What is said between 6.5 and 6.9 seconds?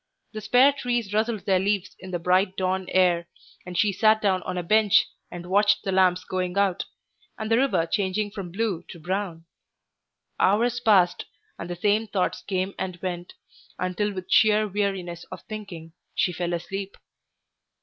out,